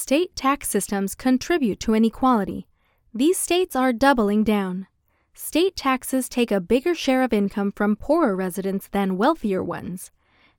[0.00, 2.66] State tax systems contribute to inequality.
[3.12, 4.86] These states are doubling down.
[5.34, 10.10] State taxes take a bigger share of income from poorer residents than wealthier ones.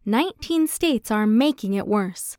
[0.06, 2.38] 19 states are making it worse.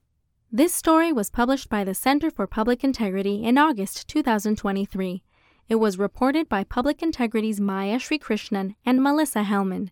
[0.53, 5.25] This story was published by the Center for Public Integrity in August 2023.
[5.69, 9.89] It was reported by Public Integrity's Maya Srikrishnan and Melissa Hellman.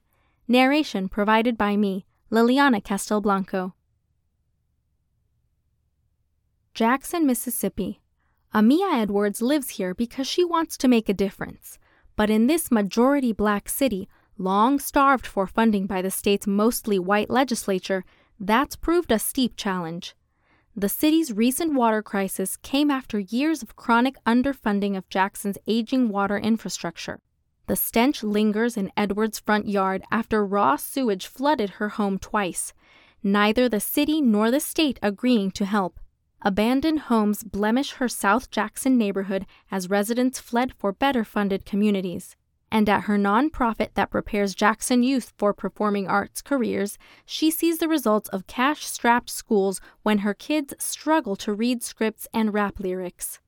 [0.47, 3.73] Narration provided by me, Liliana Castelblanco.
[6.81, 8.01] Jackson, Mississippi.
[8.55, 11.79] Amia Edwards lives here because she wants to make a difference.
[12.17, 17.29] But in this majority black city, long starved for funding by the state's mostly white
[17.29, 18.03] legislature,
[18.39, 20.17] that's proved a steep challenge.
[20.75, 26.39] The city's recent water crisis came after years of chronic underfunding of Jackson's aging water
[26.39, 27.21] infrastructure.
[27.67, 32.73] The stench lingers in Edwards' front yard after raw sewage flooded her home twice,
[33.23, 36.01] neither the city nor the state agreeing to help.
[36.43, 42.37] Abandoned homes blemish her South Jackson neighborhood as residents fled for better funded communities
[42.73, 47.89] and at her nonprofit that prepares Jackson youth for performing arts careers, she sees the
[47.89, 53.41] results of cash strapped schools when her kids struggle to read scripts and rap lyrics.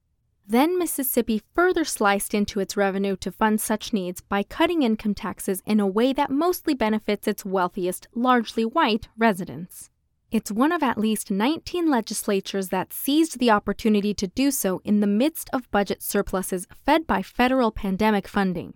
[0.44, 5.62] Then Mississippi further sliced into its revenue to fund such needs by cutting income taxes
[5.64, 9.88] in a way that mostly benefits its wealthiest, largely white residents.
[10.32, 15.00] It's one of at least 19 legislatures that seized the opportunity to do so in
[15.00, 18.72] the midst of budget surpluses fed by federal pandemic funding.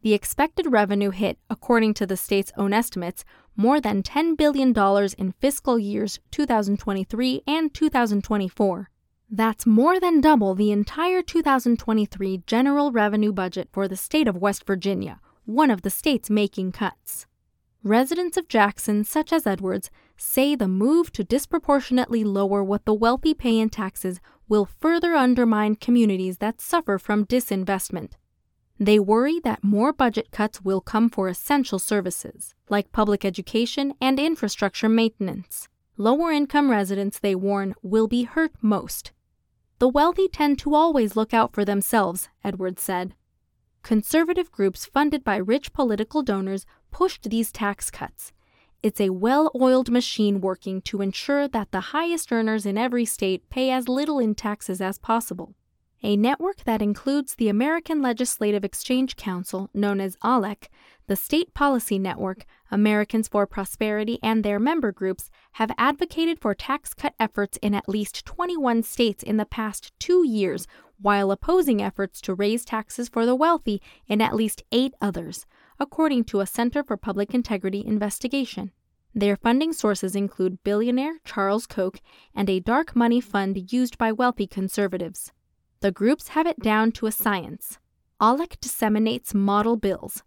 [0.00, 4.72] The expected revenue hit, according to the state's own estimates, more than $10 billion
[5.18, 8.88] in fiscal years 2023 and 2024.
[9.30, 14.64] That's more than double the entire 2023 general revenue budget for the state of West
[14.66, 17.26] Virginia, one of the states making cuts.
[17.84, 23.34] Residents of Jackson, such as Edwards, say the move to disproportionately lower what the wealthy
[23.34, 28.12] pay in taxes will further undermine communities that suffer from disinvestment.
[28.80, 34.18] They worry that more budget cuts will come for essential services, like public education and
[34.18, 35.68] infrastructure maintenance.
[35.96, 39.12] Lower income residents, they warn, will be hurt most.
[39.78, 43.14] The wealthy tend to always look out for themselves, Edwards said.
[43.82, 48.32] Conservative groups funded by rich political donors pushed these tax cuts.
[48.82, 53.48] It's a well oiled machine working to ensure that the highest earners in every state
[53.50, 55.54] pay as little in taxes as possible
[56.02, 60.68] a network that includes the American Legislative Exchange Council, known as ALEC,
[61.08, 66.94] the State Policy Network, Americans for Prosperity, and their member groups have advocated for tax
[66.94, 70.68] cut efforts in at least 21 states in the past two years,
[71.00, 75.46] while opposing efforts to raise taxes for the wealthy in at least eight others,
[75.80, 78.72] according to a Center for Public Integrity investigation.
[79.14, 82.00] Their funding sources include billionaire Charles Koch
[82.34, 85.32] and a dark money fund used by wealthy conservatives.
[85.80, 87.78] The groups have it down to a science.
[88.20, 90.22] ALEC disseminates model bills.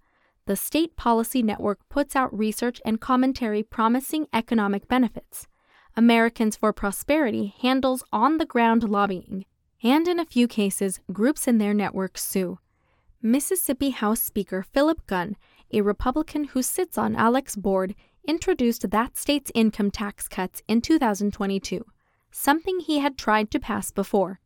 [0.46, 5.48] The State Policy Network puts out research and commentary promising economic benefits.
[5.96, 9.46] Americans for Prosperity handles on the ground lobbying.
[9.84, 12.60] And in a few cases, groups in their network sue.
[13.24, 15.38] Mississippi House Speaker Philip Gunn,
[15.72, 17.94] a Republican who sits on ALEC's board,
[18.28, 21.86] introduced that state's income tax cuts in 2022,
[22.32, 24.40] something he had tried to pass before.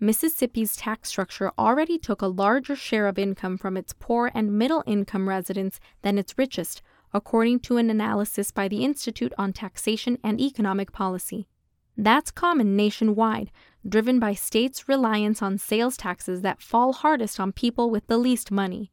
[0.00, 4.82] Mississippi's tax structure already took a larger share of income from its poor and middle
[4.88, 6.82] income residents than its richest,
[7.14, 11.46] according to an analysis by the Institute on Taxation and Economic Policy.
[11.96, 13.50] That's common nationwide,
[13.88, 18.50] driven by states' reliance on sales taxes that fall hardest on people with the least
[18.50, 18.92] money.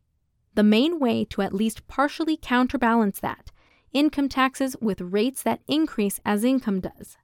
[0.56, 3.52] The main way to at least partially counterbalance that
[3.92, 7.18] income taxes with rates that increase as income does.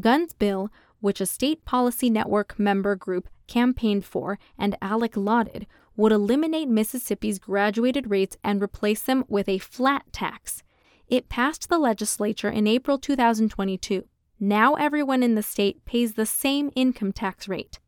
[0.00, 0.70] Gunn's bill
[1.04, 5.66] which a state policy network member group campaigned for and ALEC lauded,
[5.98, 10.62] would eliminate Mississippi's graduated rates and replace them with a flat tax.
[11.06, 14.04] It passed the legislature in April 2022.
[14.40, 17.78] Now everyone in the state pays the same income tax rate.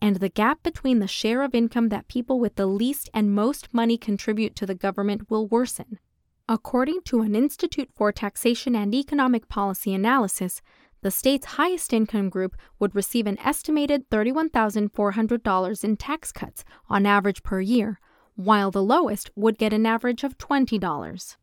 [0.00, 3.72] And the gap between the share of income that people with the least and most
[3.72, 5.98] money contribute to the government will worsen.
[6.46, 10.60] According to an Institute for Taxation and Economic Policy analysis,
[11.00, 17.42] the state's highest income group would receive an estimated $31,400 in tax cuts on average
[17.42, 17.98] per year,
[18.36, 21.36] while the lowest would get an average of $20.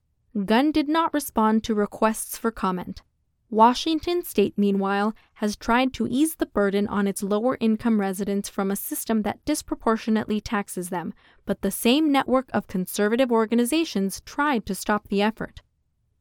[0.45, 3.01] Gunn did not respond to requests for comment.
[3.51, 8.71] Washington state, meanwhile, has tried to ease the burden on its lower income residents from
[8.71, 11.13] a system that disproportionately taxes them,
[11.45, 15.61] but the same network of conservative organizations tried to stop the effort.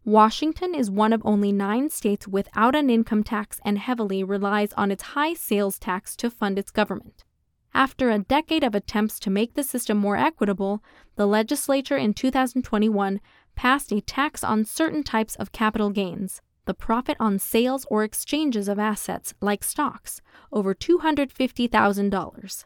[0.04, 4.90] Washington is one of only nine states without an income tax and heavily relies on
[4.90, 7.22] its high sales tax to fund its government.
[7.72, 10.82] After a decade of attempts to make the system more equitable,
[11.14, 13.20] the legislature in 2021
[13.54, 18.68] passed a tax on certain types of capital gains, the profit on sales or exchanges
[18.68, 20.20] of assets like stocks,
[20.52, 22.64] over $250,000.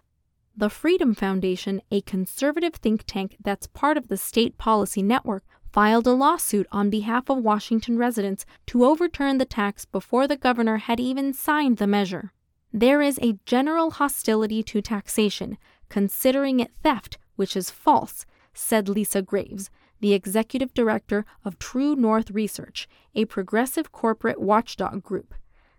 [0.57, 5.43] The Freedom Foundation, a conservative think tank that's part of the state policy network,
[5.73, 10.77] filed a lawsuit on behalf of Washington residents to overturn the tax before the governor
[10.77, 12.33] had even signed the measure.
[12.73, 15.59] There is a general hostility to taxation,
[15.89, 19.71] considering it theft, which is false, said Lisa Graves,
[20.05, 25.33] the executive director of True North Research, a progressive corporate watchdog group.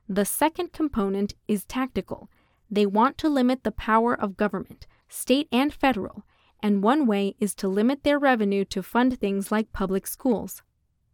[0.10, 2.28] The second component is tactical.
[2.68, 6.26] They want to limit the power of government, state and federal,
[6.64, 10.64] and one way is to limit their revenue to fund things like public schools.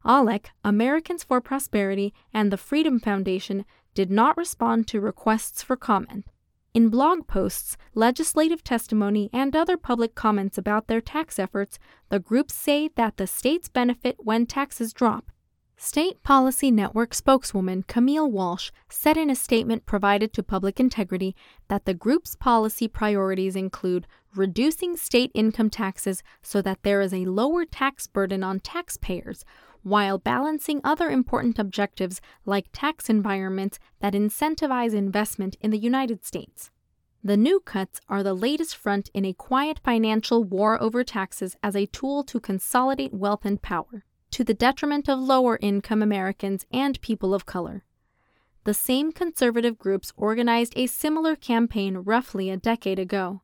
[0.05, 6.23] ALEC, Americans for Prosperity, and the Freedom Foundation did not respond to requests for comment.
[6.73, 11.77] In blog posts, legislative testimony, and other public comments about their tax efforts,
[12.07, 15.31] the groups say that the states benefit when taxes drop.
[15.75, 21.35] State Policy Network spokeswoman Camille Walsh said in a statement provided to Public Integrity
[21.67, 27.25] that the group's policy priorities include reducing state income taxes so that there is a
[27.25, 29.43] lower tax burden on taxpayers,
[29.83, 36.69] while balancing other important objectives like tax environments that incentivize investment in the United States.
[37.23, 41.75] The new cuts are the latest front in a quiet financial war over taxes as
[41.75, 46.99] a tool to consolidate wealth and power, to the detriment of lower income Americans and
[47.01, 47.83] people of color.
[48.63, 53.41] The same conservative groups organized a similar campaign roughly a decade ago.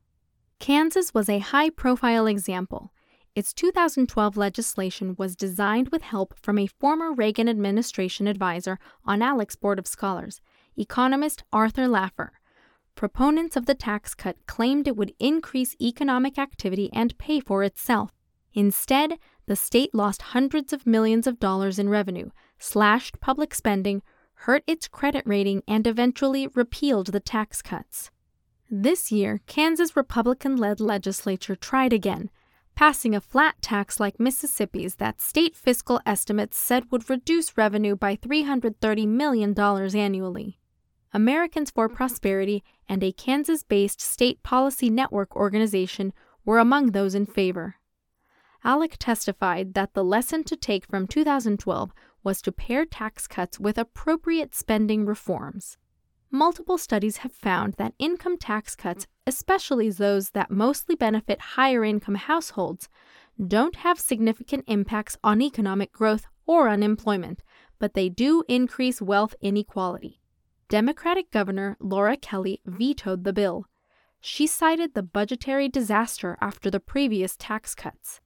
[0.60, 2.92] Kansas was a high profile example.
[3.38, 9.56] Its 2012 legislation was designed with help from a former Reagan administration advisor on ALEC's
[9.56, 10.42] Board of Scholars,
[10.76, 12.30] economist Arthur Laffer.
[12.96, 18.10] Proponents of the tax cut claimed it would increase economic activity and pay for itself.
[18.56, 24.02] Instead, the state lost hundreds of millions of dollars in revenue, slashed public spending,
[24.48, 28.10] hurt its credit rating, and eventually repealed the tax cuts.
[28.68, 32.32] This year, Kansas Republican led legislature tried again,
[32.78, 38.16] passing a flat tax like Mississippi's that state fiscal estimates said would reduce revenue by
[38.16, 40.60] $330 million annually.
[41.12, 46.14] Americans for Prosperity and a Kansas based state policy network organization
[46.46, 47.78] were among those in favor.
[48.64, 51.92] ALEC testified that the lesson to take from 2012
[52.24, 55.78] was to pair tax cuts with appropriate spending reforms.
[56.32, 62.16] Multiple studies have found that income tax cuts, especially those that mostly benefit higher income
[62.16, 62.90] households,
[63.46, 67.44] don't have significant impacts on economic growth or unemployment,
[67.80, 70.20] but they do increase wealth inequality.
[70.70, 73.66] Democratic Governor Laura Kelly vetoed the bill.
[74.20, 78.20] She cited the budgetary disaster after the previous tax cuts.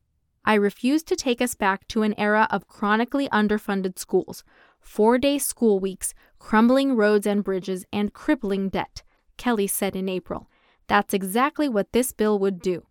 [0.44, 4.44] I refuse to take us back to an era of chronically underfunded schools,
[4.80, 9.04] four day school weeks, crumbling roads and bridges, and crippling debt,
[9.38, 10.50] Kelly said in April.
[10.88, 12.88] That's exactly what this bill would do.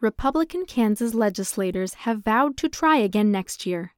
[0.00, 3.92] Republican Kansas legislators have vowed to try again next year.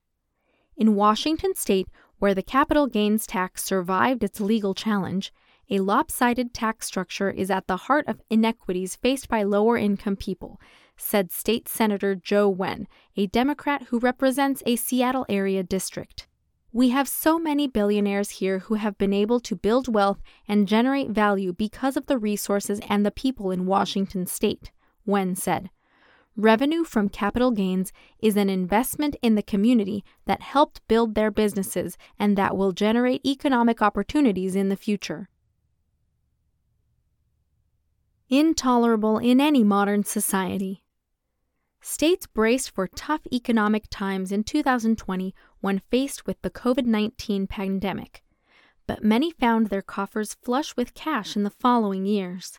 [0.77, 1.89] In Washington state,
[2.19, 5.33] where the capital gains tax survived its legal challenge,
[5.71, 10.61] a lopsided tax structure is at the heart of inequities faced by lower income people,
[10.97, 12.87] said State Senator Joe Nguyen,
[13.17, 16.26] a Democrat who represents a Seattle area district.
[16.77, 21.09] We have so many billionaires here who have been able to build wealth and generate
[21.09, 24.73] value because of the resources and the people in Washington state,
[25.09, 25.71] Nguyen said.
[26.37, 31.97] Revenue from capital gains is an investment in the community that helped build their businesses
[32.19, 35.31] and that will generate economic opportunities in the future.
[38.29, 40.83] Intolerable in any modern society.
[41.81, 48.23] States braced for tough economic times in 2020 when faced with the COVID 19 pandemic,
[48.87, 52.59] but many found their coffers flush with cash in the following years.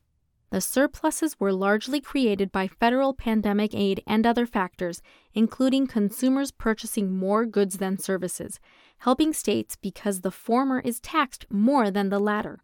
[0.50, 5.01] The surpluses were largely created by federal pandemic aid and other factors,
[5.34, 8.60] including consumers purchasing more goods than services,
[9.00, 12.63] helping states because the former is taxed more than the latter.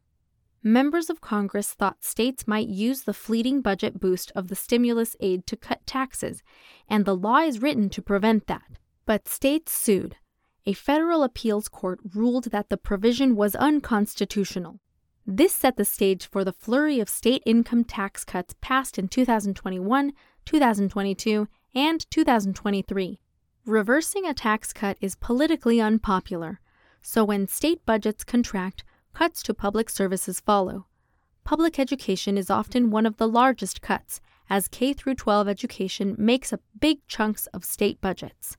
[0.65, 5.45] Members of Congress thought states might use the fleeting budget boost of the stimulus aid
[5.47, 6.41] to cut taxes,
[6.87, 8.79] and the law is written to prevent that.
[9.05, 10.15] But states sued.
[10.65, 14.79] A federal appeals court ruled that the provision was unconstitutional.
[15.27, 20.13] This set the stage for the flurry of state income tax cuts passed in 2021,
[20.45, 23.19] 2022, and 2023.
[23.65, 26.61] Reversing a tax cut is politically unpopular,
[27.01, 30.87] so when state budgets contract, cuts to public services follow.
[31.43, 36.61] Public education is often one of the largest cuts, as K 12 education makes up
[36.79, 38.55] big chunks of state budgets.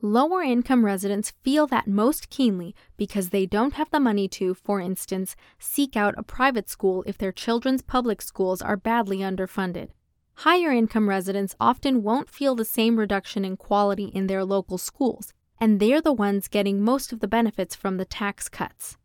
[0.00, 4.80] Lower income residents feel that most keenly because they don't have the money to, for
[4.80, 9.88] instance, seek out a private school if their children's public schools are badly underfunded.
[10.34, 15.34] Higher income residents often won't feel the same reduction in quality in their local schools,
[15.60, 18.96] and they're the ones getting most of the benefits from the tax cuts.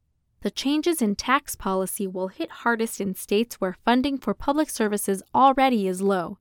[0.41, 5.23] The changes in tax policy will hit hardest in states where funding for public services
[5.33, 6.37] already is low.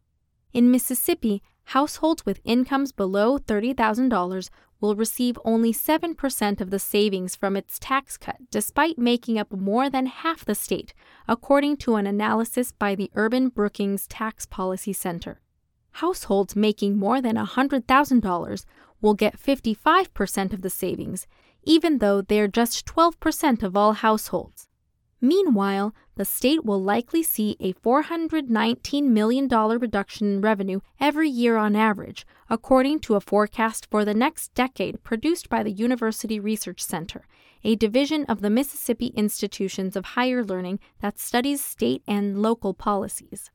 [0.52, 4.50] In Mississippi, households with incomes below $30,000
[4.81, 9.88] will receive only 7% of the savings from its tax cut, despite making up more
[9.88, 10.92] than half the state,
[11.28, 15.40] according to an analysis by the Urban Brookings Tax Policy Center.
[15.92, 18.64] Households making more than $100,000
[19.00, 21.26] will get 55% of the savings,
[21.62, 24.69] even though they're just 12% of all households.
[25.21, 31.75] Meanwhile, the state will likely see a $419 million reduction in revenue every year on
[31.75, 37.26] average, according to a forecast for the next decade produced by the University Research Center,
[37.64, 43.50] a division of the Mississippi Institutions of Higher Learning that studies state and local policies.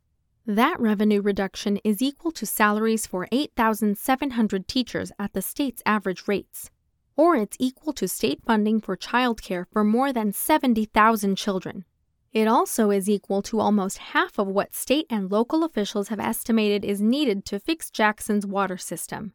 [0.46, 6.70] That revenue reduction is equal to salaries for 8,700 teachers at the state's average rates
[7.18, 11.84] or it's equal to state funding for childcare for more than 70,000 children.
[12.34, 16.84] It also is equal to almost half of what state and local officials have estimated
[16.84, 19.34] is needed to fix Jackson's water system.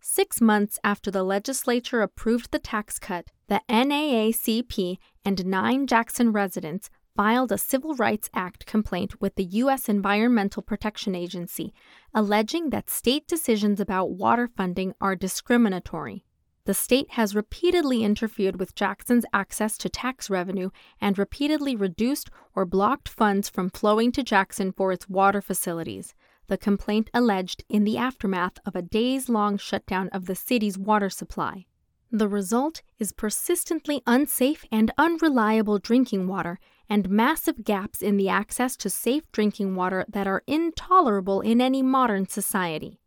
[0.00, 6.90] Six months after the legislature approved the tax cut, the NAACP and nine Jackson residents
[7.16, 9.88] filed a Civil Rights Act complaint with the U.S.
[9.88, 11.72] Environmental Protection Agency,
[12.12, 16.24] alleging that state decisions about water funding are discriminatory.
[16.66, 22.64] The state has repeatedly interfered with Jackson's access to tax revenue and repeatedly reduced or
[22.64, 26.14] blocked funds from flowing to Jackson for its water facilities,
[26.46, 31.10] the complaint alleged in the aftermath of a days long shutdown of the city's water
[31.10, 31.66] supply.
[32.10, 38.74] The result is persistently unsafe and unreliable drinking water and massive gaps in the access
[38.76, 43.00] to safe drinking water that are intolerable in any modern society.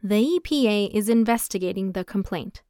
[0.00, 2.62] The EPA is investigating the complaint.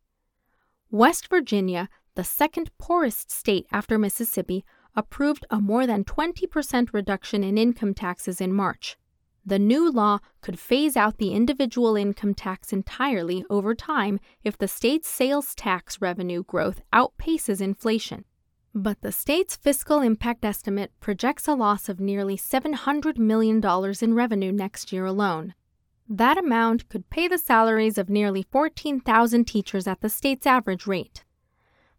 [0.91, 4.65] West Virginia, the second poorest state after Mississippi,
[4.97, 8.97] approved a more than 20% reduction in income taxes in March.
[9.45, 14.67] The new law could phase out the individual income tax entirely over time if the
[14.67, 18.25] state's sales tax revenue growth outpaces inflation.
[18.75, 23.63] But the state's fiscal impact estimate projects a loss of nearly $700 million
[24.01, 25.55] in revenue next year alone.
[26.09, 31.23] That amount could pay the salaries of nearly 14,000 teachers at the state's average rate.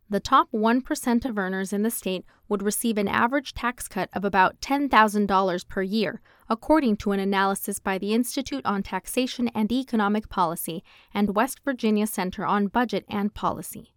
[0.10, 4.26] The top 1% of earners in the state would receive an average tax cut of
[4.26, 10.28] about $10,000 per year, according to an analysis by the Institute on Taxation and Economic
[10.28, 13.94] Policy and West Virginia Center on Budget and Policy.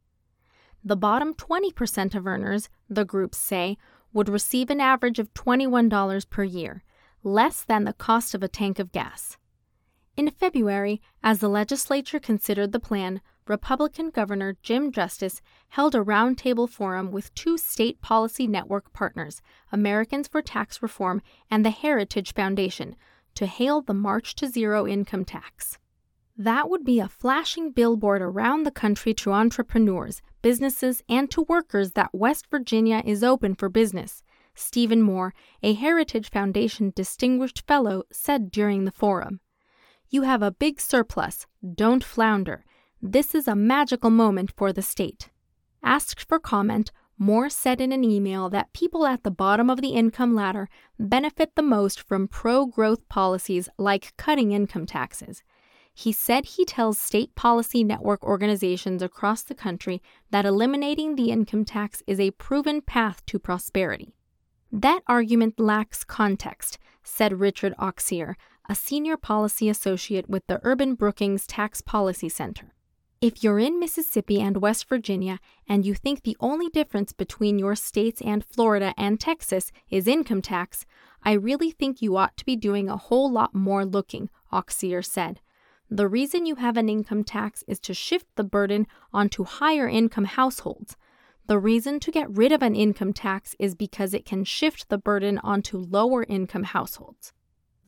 [0.85, 3.79] The bottom 20% of earners, the groups say,
[4.13, 6.85] would receive an average of $21 per year,
[7.23, 9.39] less than the cost of a tank of gas.
[10.15, 15.41] In February, as the legislature considered the plan, Republican Governor Jim Justice
[15.71, 19.41] held a roundtable forum with two state policy network partners,
[19.73, 22.95] Americans for Tax Reform and the Heritage Foundation,
[23.35, 25.79] to hail the March to Zero income tax.
[26.37, 31.93] That would be a flashing billboard around the country to entrepreneurs, businesses, and to workers
[31.93, 34.23] that West Virginia is open for business,
[34.55, 39.41] Stephen Moore, a Heritage Foundation Distinguished Fellow, said during the forum.
[40.13, 41.47] You have a big surplus.
[41.75, 42.67] Don't flounder.
[43.01, 45.31] This is a magical moment for the state.
[45.83, 49.95] Asked for comment, Moore said in an email that people at the bottom of the
[49.95, 55.43] income ladder benefit the most from pro growth policies like cutting income taxes.
[55.95, 61.65] He said he tells state policy network organizations across the country that eliminating the income
[61.65, 64.13] tax is a proven path to prosperity.
[64.71, 68.35] That argument lacks context, said Richard Auxier,
[68.69, 72.73] a senior policy associate with the Urban Brookings Tax Policy Center.
[73.21, 75.39] If you're in Mississippi and West Virginia
[75.69, 80.43] and you think the only difference between your states and Florida and Texas is income
[80.43, 80.85] tax,
[81.23, 85.41] I really think you ought to be doing a whole lot more looking, Auxier said.
[85.89, 90.25] The reason you have an income tax is to shift the burden onto higher income
[90.25, 90.97] households.
[91.47, 94.99] The reason to get rid of an income tax is because it can shift the
[94.99, 97.33] burden onto lower income households.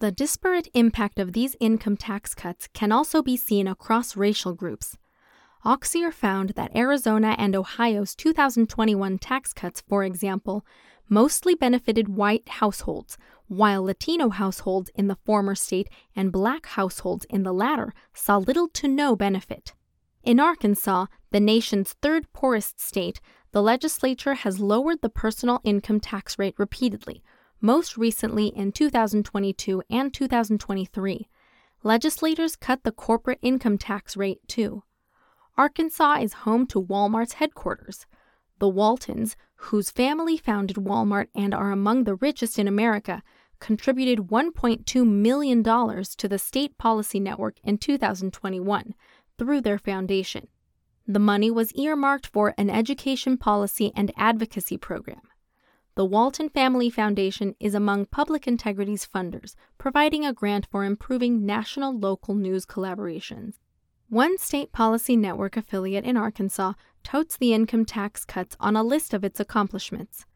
[0.04, 4.98] The disparate impact of these income tax cuts can also be seen across racial groups.
[5.64, 10.62] Auxier found that Arizona and Ohio's 2021 tax cuts, for example,
[11.08, 13.16] mostly benefited white households,
[13.48, 18.68] while Latino households in the former state and black households in the latter saw little
[18.68, 19.72] to no benefit.
[20.22, 26.38] In Arkansas, the nation's third poorest state, the legislature has lowered the personal income tax
[26.38, 27.22] rate repeatedly,
[27.64, 31.28] most recently in 2022 and 2023.
[31.82, 34.82] Legislators cut the corporate income tax rate too.
[35.56, 38.04] Arkansas is home to Walmart's headquarters.
[38.58, 43.22] The Waltons, whose family founded Walmart and are among the richest in America,
[43.60, 48.94] contributed $1.2 million to the state policy network in 2021
[49.38, 50.48] through their foundation.
[51.06, 55.22] The money was earmarked for an education policy and advocacy program.
[55.96, 61.96] The Walton Family Foundation is among Public Integrity's funders, providing a grant for improving national
[61.96, 63.60] local news collaborations.
[64.08, 66.72] One state policy network affiliate in Arkansas
[67.04, 70.26] totes the income tax cuts on a list of its accomplishments.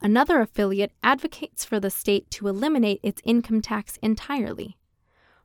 [0.00, 4.76] Another affiliate advocates for the state to eliminate its income tax entirely.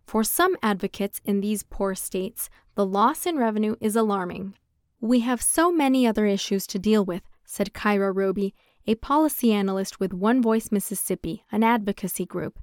[0.05, 4.53] For some advocates in these poor states, the loss in revenue is alarming.
[5.01, 8.53] We have so many other issues to deal with, said Kyra Roby,
[8.89, 12.57] a policy analyst with One Voice Mississippi, an advocacy group.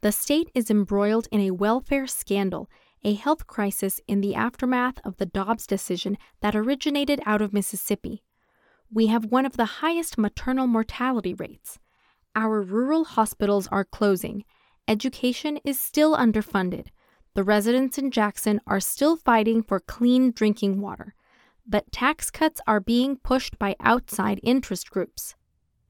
[0.00, 2.70] The state is embroiled in a welfare scandal,
[3.04, 8.22] a health crisis in the aftermath of the Dobbs decision that originated out of Mississippi.
[8.90, 11.78] We have one of the highest maternal mortality rates.
[12.34, 14.44] Our rural hospitals are closing.
[14.88, 16.86] Education is still underfunded.
[17.34, 21.14] The residents in Jackson are still fighting for clean drinking water,
[21.66, 25.34] but tax cuts are being pushed by outside interest groups.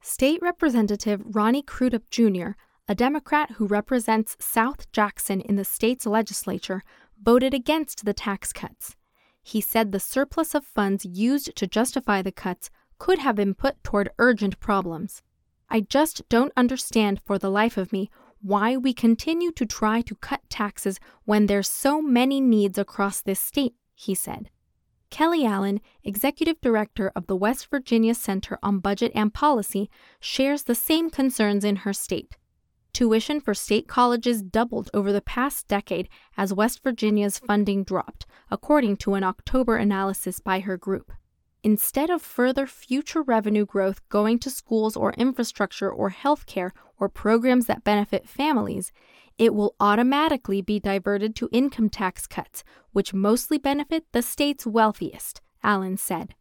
[0.00, 2.50] State Representative Ronnie Crudup Jr.,
[2.86, 6.82] a Democrat who represents South Jackson in the state's legislature,
[7.22, 8.96] voted against the tax cuts.
[9.42, 13.82] He said the surplus of funds used to justify the cuts could have been put
[13.82, 15.22] toward urgent problems.
[15.68, 20.14] I just don't understand for the life of me why we continue to try to
[20.16, 24.50] cut taxes when there's so many needs across this state, he said.
[25.14, 30.74] Kelly Allen, executive director of the West Virginia Center on Budget and Policy, shares the
[30.74, 32.36] same concerns in her state.
[32.92, 38.96] Tuition for state colleges doubled over the past decade as West Virginia's funding dropped, according
[38.96, 41.12] to an October analysis by her group.
[41.62, 47.66] Instead of further future revenue growth going to schools or infrastructure or healthcare or programs
[47.66, 48.90] that benefit families,
[49.38, 55.40] it will automatically be diverted to income tax cuts, which mostly benefit the state's wealthiest,
[55.62, 56.34] Allen said.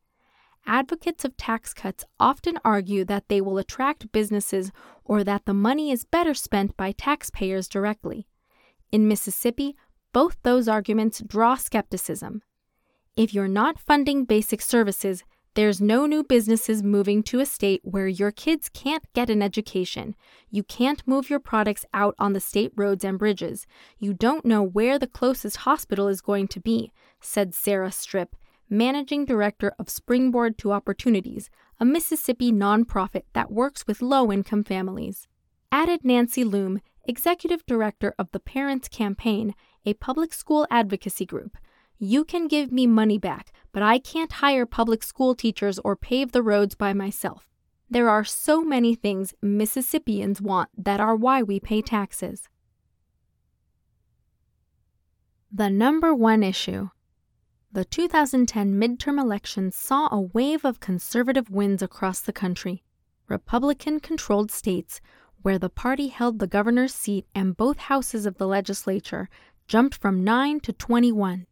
[0.65, 4.71] Advocates of tax cuts often argue that they will attract businesses
[5.03, 8.27] or that the money is better spent by taxpayers directly.
[8.91, 9.75] In Mississippi,
[10.13, 12.43] both those arguments draw skepticism.
[13.15, 15.23] If you're not funding basic services,
[15.55, 20.15] there's no new businesses moving to a state where your kids can't get an education.
[20.49, 23.67] You can't move your products out on the state roads and bridges.
[23.99, 28.35] You don't know where the closest hospital is going to be, said Sarah Strip,
[28.67, 35.27] managing director of Springboard to Opportunities, a Mississippi nonprofit that works with low income families.
[35.71, 39.53] Added Nancy Loome, executive director of the Parents Campaign,
[39.85, 41.57] a public school advocacy group.
[42.05, 46.33] You can give me money back, but I can't hire public school teachers or pave
[46.33, 47.47] the roads by myself.
[47.89, 52.49] There are so many things Mississippians want that are why we pay taxes.
[55.49, 56.89] The number one issue.
[57.71, 62.83] The 2010 midterm elections saw a wave of conservative wins across the country.
[63.29, 64.99] Republican controlled states,
[65.41, 69.29] where the party held the governor's seat and both houses of the legislature,
[69.69, 71.47] jumped from 9 to 21.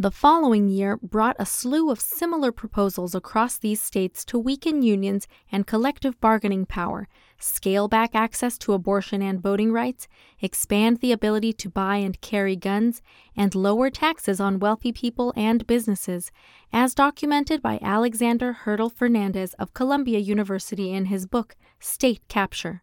[0.00, 5.28] The following year brought a slew of similar proposals across these states to weaken unions
[5.52, 7.06] and collective bargaining power,
[7.38, 10.08] scale back access to abortion and voting rights,
[10.40, 13.02] expand the ability to buy and carry guns,
[13.36, 16.32] and lower taxes on wealthy people and businesses,
[16.72, 22.82] as documented by Alexander Hertel-Fernandez of Columbia University in his book, State Capture.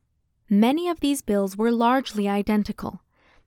[0.52, 3.02] Many of these bills were largely identical.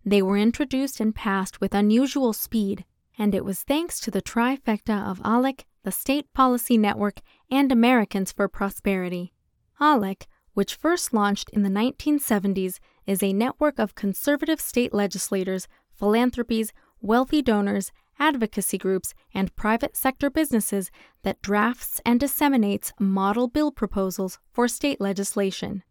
[0.04, 2.84] They were introduced and passed with unusual speed
[3.20, 8.32] and it was thanks to the trifecta of ALEC, the State Policy Network, and Americans
[8.32, 9.34] for Prosperity.
[9.78, 16.72] ALEC, which first launched in the 1970s, is a network of conservative state legislators, philanthropies,
[17.02, 20.90] wealthy donors, advocacy groups, and private sector businesses
[21.22, 25.82] that drafts and disseminates model bill proposals for state legislation.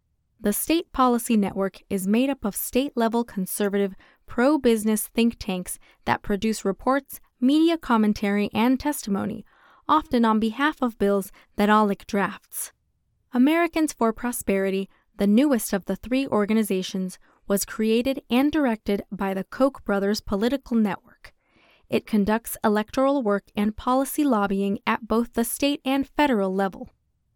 [0.42, 3.94] The State Policy Network is made up of state level conservative,
[4.30, 9.44] pro business think tanks that produce reports, media commentary, and testimony,
[9.88, 12.70] often on behalf of bills that ALEC drafts.
[13.32, 19.42] Americans for Prosperity, the newest of the three organizations, was created and directed by the
[19.42, 21.34] Koch brothers political network.
[21.88, 26.88] It conducts electoral work and policy lobbying at both the state and federal level.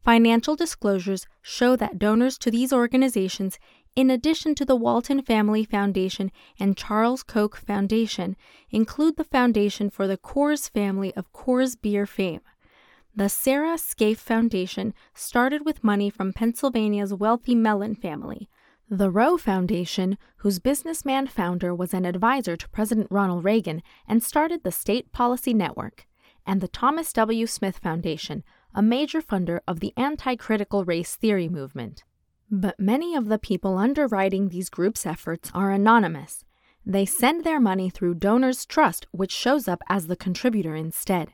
[0.05, 3.59] Financial disclosures show that donors to these organizations,
[3.97, 8.37] in addition to the Walton Family Foundation and Charles Koch Foundation,
[8.71, 12.41] include the Foundation for the Coors family of Coors beer fame.
[13.15, 18.49] The Sarah Scaife Foundation started with money from Pennsylvania's wealthy Mellon family.
[18.91, 24.63] The Roe Foundation, whose businessman founder was an advisor to President Ronald Reagan and started
[24.63, 26.07] the State Policy Network,
[26.45, 27.47] and the Thomas W.
[27.47, 28.43] Smith Foundation,
[28.75, 32.03] a major funder of the anti critical race theory movement.
[32.51, 36.45] But many of the people underwriting these groups' efforts are anonymous.
[36.87, 41.33] They send their money through Donors Trust, which shows up as the contributor instead.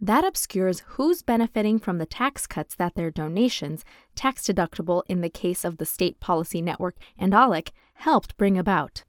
[0.00, 5.28] That obscures who's benefiting from the tax cuts that their donations, tax deductible in the
[5.28, 9.04] case of the State Policy Network and ALEC, helped bring about.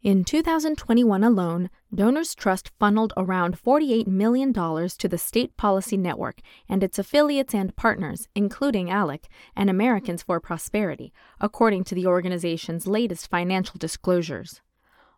[0.00, 6.84] In 2021 alone, Donors Trust funneled around $48 million to the State Policy Network and
[6.84, 9.24] its affiliates and partners, including ALEC
[9.56, 14.60] and Americans for Prosperity, according to the organization's latest financial disclosures.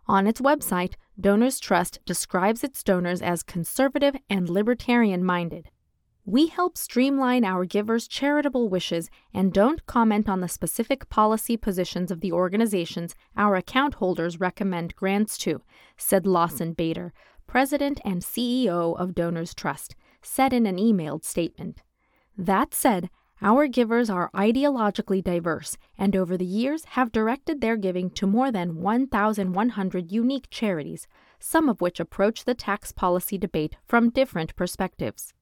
[0.09, 5.69] On its website, Donors Trust describes its donors as conservative and libertarian minded.
[6.31, 12.13] We help streamline our givers' charitable wishes and don't comment on the specific policy positions
[12.13, 15.61] of the organizations our account holders recommend grants to,
[15.97, 17.13] said Lawson Bader,
[17.49, 21.83] president and CEO of Donors Trust, said in an emailed statement.
[22.39, 23.11] That said,
[23.43, 28.53] our givers are ideologically diverse and over the years have directed their giving to more
[28.53, 31.09] than 1,100 unique charities,
[31.41, 35.35] some of which approach the tax policy debate from different perspectives.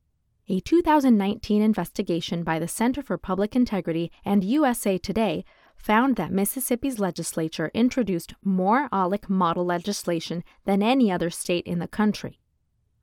[0.50, 5.44] A 2019 investigation by the Center for Public Integrity and USA Today
[5.76, 11.86] found that Mississippi's legislature introduced more ALEC model legislation than any other state in the
[11.86, 12.40] country.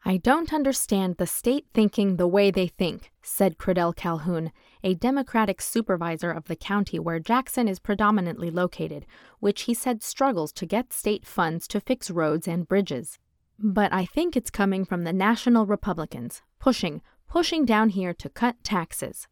[0.04, 4.52] I don't understand the state thinking the way they think, said Credell Calhoun,
[4.84, 9.06] a Democratic supervisor of the county where Jackson is predominantly located,
[9.40, 13.20] which he said struggles to get state funds to fix roads and bridges.
[13.60, 18.64] But I think it's coming from the national Republicans, pushing pushing down here to cut
[18.64, 19.28] taxes.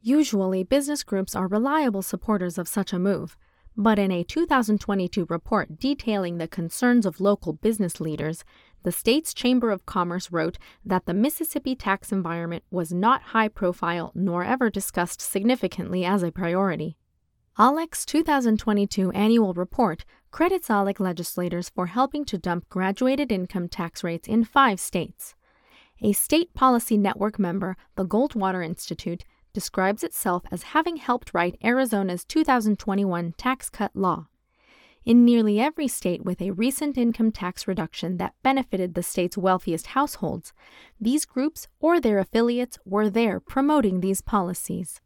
[0.00, 3.36] Usually, business groups are reliable supporters of such a move,
[3.76, 8.44] but in a 2022 report detailing the concerns of local business leaders,
[8.84, 14.12] the state's Chamber of Commerce wrote that the Mississippi tax environment was not high profile
[14.14, 16.96] nor ever discussed significantly as a priority.
[17.58, 24.28] ALEC's 2022 annual report credits ALEC legislators for helping to dump graduated income tax rates
[24.28, 25.34] in five states.
[26.04, 32.26] A state policy network member, the Goldwater Institute, describes itself as having helped write Arizona's
[32.26, 34.26] 2021 tax cut law.
[35.06, 39.86] In nearly every state with a recent income tax reduction that benefited the state's wealthiest
[39.86, 40.52] households,
[41.00, 45.00] these groups or their affiliates were there promoting these policies.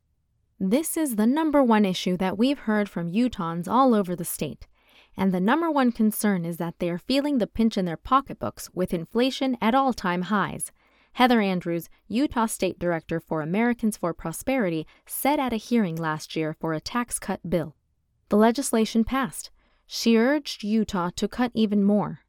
[0.59, 4.67] This is the number one issue that we've heard from Utahns all over the state.
[5.17, 8.69] And the number one concern is that they are feeling the pinch in their pocketbooks
[8.75, 10.73] with inflation at all time highs,
[11.19, 16.55] Heather Andrews, Utah State Director for Americans for Prosperity, said at a hearing last year
[16.61, 17.75] for a tax cut bill.
[18.29, 19.51] The legislation passed.
[19.85, 22.21] She urged Utah to cut even more.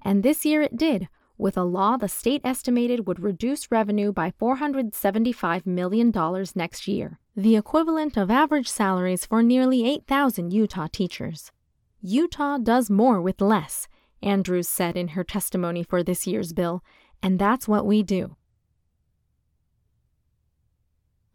[0.00, 4.30] And this year it did, with a law the state estimated would reduce revenue by
[4.30, 6.10] $475 million
[6.54, 11.52] next year, the equivalent of average salaries for nearly 8,000 Utah teachers.
[12.00, 13.88] Utah does more with less,
[14.22, 16.82] Andrews said in her testimony for this year's bill,
[17.22, 18.36] and that's what we do.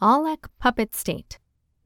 [0.02, 1.39] ALEC Puppet State.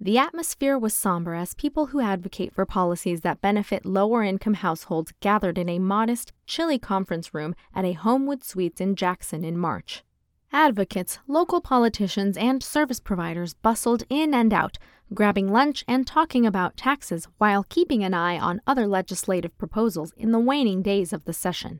[0.03, 5.13] The atmosphere was somber as people who advocate for policies that benefit lower income households
[5.19, 10.03] gathered in a modest, chilly conference room at a Homewood Suites in Jackson in March.
[10.51, 14.77] Advocates, local politicians, and service providers bustled in and out,
[15.13, 20.31] grabbing lunch and talking about taxes while keeping an eye on other legislative proposals in
[20.31, 21.79] the waning days of the session.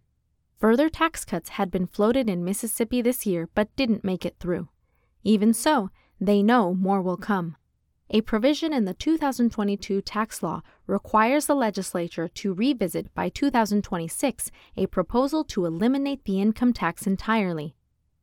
[0.61, 4.69] Further tax cuts had been floated in Mississippi this year but didn't make it through.
[5.23, 7.55] Even so, they know more will come.
[8.11, 14.85] A provision in the 2022 tax law requires the legislature to revisit by 2026 a
[14.85, 17.73] proposal to eliminate the income tax entirely.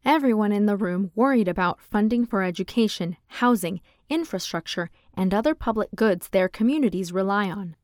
[0.04, 6.28] Everyone in the room worried about funding for education, housing, infrastructure, and other public goods
[6.28, 7.74] their communities rely on.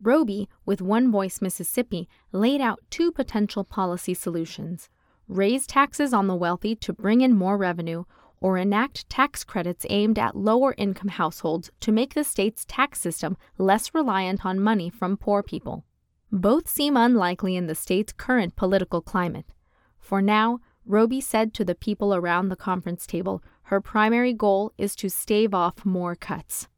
[0.00, 4.88] Roby, with One Voice Mississippi, laid out two potential policy solutions.
[5.28, 8.04] raise taxes on the wealthy to bring in more revenue,
[8.40, 13.36] or enact tax credits aimed at lower income households to make the state's tax system
[13.58, 15.84] less reliant on money from poor people.
[16.30, 19.52] Both seem unlikely in the state's current political climate.
[19.98, 24.96] For now, Roby said to the people around the conference table her primary goal is
[24.96, 26.68] to stave off more cuts.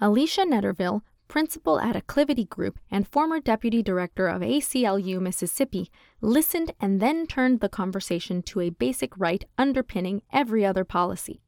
[0.00, 7.00] Alicia Netterville, principal at Acclivity Group and former deputy director of ACLU Mississippi, listened and
[7.00, 11.40] then turned the conversation to a basic right underpinning every other policy.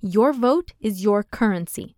[0.00, 1.96] Your vote is your currency.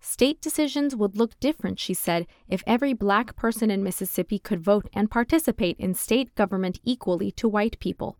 [0.00, 4.88] State decisions would look different, she said, if every black person in Mississippi could vote
[4.92, 8.18] and participate in state government equally to white people.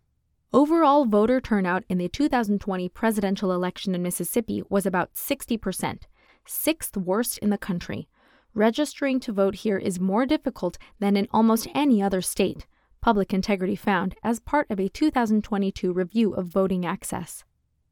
[0.52, 6.02] Overall voter turnout in the 2020 presidential election in Mississippi was about 60%,
[6.46, 8.06] sixth worst in the country.
[8.54, 12.66] Registering to vote here is more difficult than in almost any other state,
[13.00, 17.44] Public Integrity found as part of a 2022 review of voting access.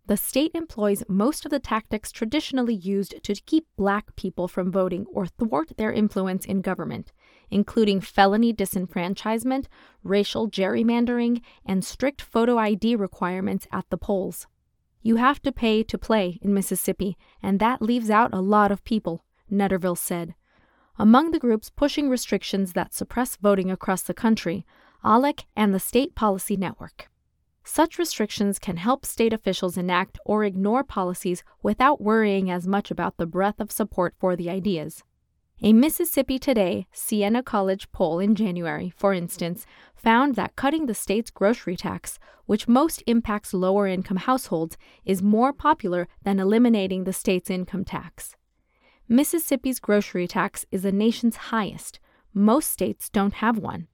[0.07, 5.07] The state employs most of the tactics traditionally used to keep black people from voting
[5.11, 7.11] or thwart their influence in government,
[7.51, 9.67] including felony disenfranchisement,
[10.03, 14.47] racial gerrymandering, and strict photo ID requirements at the polls.
[15.01, 18.85] You have to pay to play in Mississippi, and that leaves out a lot of
[18.85, 20.35] people, Netterville said.
[21.01, 24.67] Among the groups pushing restrictions that suppress voting across the country,
[25.03, 27.09] ALEC and the State Policy Network.
[27.65, 33.17] Such restrictions can help state officials enact or ignore policies without worrying as much about
[33.17, 35.03] the breadth of support for the ideas.
[35.63, 41.31] A Mississippi Today Siena College poll in January, for instance, found that cutting the state's
[41.31, 47.49] grocery tax, which most impacts lower income households, is more popular than eliminating the state's
[47.49, 48.37] income tax.
[49.13, 51.99] Mississippi's grocery tax is the nation's highest.
[52.33, 53.89] Most states don't have one.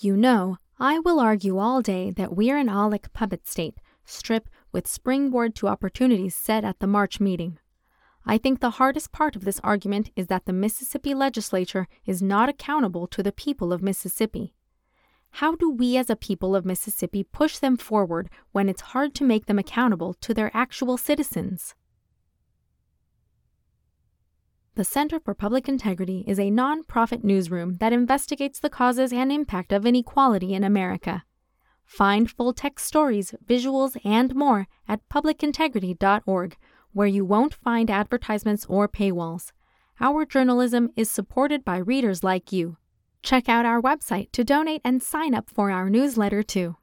[0.00, 4.86] You know, I will argue all day that we're an ALEC puppet state, strip with
[4.86, 7.58] springboard to opportunities set at the March meeting.
[8.26, 12.50] I think the hardest part of this argument is that the Mississippi legislature is not
[12.50, 14.52] accountable to the people of Mississippi.
[15.30, 19.24] How do we as a people of Mississippi push them forward when it's hard to
[19.24, 21.74] make them accountable to their actual citizens?
[24.76, 29.72] The Center for Public Integrity is a nonprofit newsroom that investigates the causes and impact
[29.72, 31.24] of inequality in America.
[31.84, 36.56] Find full text stories, visuals, and more at publicintegrity.org,
[36.92, 39.50] where you won't find advertisements or paywalls.
[40.00, 42.76] Our journalism is supported by readers like you.
[43.22, 46.76] Check out our website to donate and sign up for our newsletter too.